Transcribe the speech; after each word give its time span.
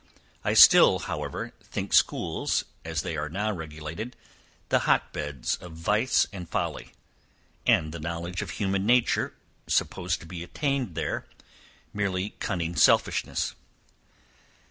I 0.43 0.55
still, 0.55 0.97
however, 0.97 1.53
think 1.61 1.93
schools, 1.93 2.65
as 2.83 3.03
they 3.03 3.15
are 3.17 3.29
now 3.29 3.51
regulated, 3.51 4.15
the 4.69 4.79
hot 4.89 5.13
beds 5.13 5.57
of 5.57 5.73
vice 5.73 6.25
and 6.33 6.49
folly, 6.49 6.93
and 7.67 7.91
the 7.91 7.99
knowledge 7.99 8.41
of 8.41 8.49
human 8.57 8.83
nature, 8.87 9.35
supposed 9.67 10.19
to 10.21 10.25
be 10.25 10.43
attained 10.43 10.95
there, 10.95 11.27
merely 11.93 12.31
cunning 12.39 12.75
selfishness. 12.75 13.53